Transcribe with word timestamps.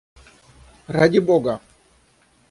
Ради 0.87 1.19
Бога!.. 1.19 1.61